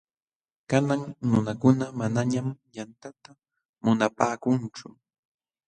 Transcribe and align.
Kanan 0.69 1.01
nunakuna 1.27 1.85
manañam 1.99 2.47
yantata 2.75 3.29
munapaakunchu. 3.83 4.87